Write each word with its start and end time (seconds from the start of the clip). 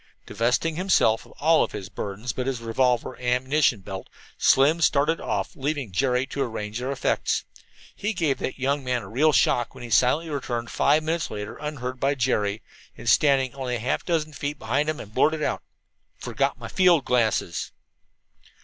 Divesting 0.25 0.77
himself 0.77 1.27
of 1.27 1.33
all 1.33 1.67
his 1.67 1.87
burdens 1.87 2.33
but 2.33 2.47
his 2.47 2.59
revolver 2.59 3.13
and 3.17 3.23
ammunition 3.45 3.81
belt, 3.81 4.07
Slim 4.35 4.81
started 4.81 5.21
off. 5.21 5.55
Leaving 5.55 5.91
Jerry 5.91 6.25
to 6.25 6.41
arrange 6.41 6.79
their 6.79 6.91
effects, 6.91 7.45
he 7.95 8.11
gave 8.11 8.39
that 8.39 8.57
young 8.57 8.83
man 8.83 9.03
a 9.03 9.07
real 9.07 9.31
shock 9.31 9.75
when 9.75 9.83
he 9.83 9.91
silently 9.91 10.31
returned 10.31 10.71
five 10.71 11.03
minutes 11.03 11.29
later 11.29 11.55
unheard 11.57 11.99
by 11.99 12.15
Jerry, 12.15 12.63
and, 12.97 13.07
standing 13.07 13.53
only 13.53 13.77
half 13.77 14.01
a 14.01 14.05
dozen 14.05 14.33
feet 14.33 14.57
behind 14.57 14.89
him, 14.89 14.97
blurted 15.09 15.43
out: 15.43 15.61
"Forgot 16.17 16.57
my 16.57 16.67
field 16.67 17.05
glasses." 17.05 17.71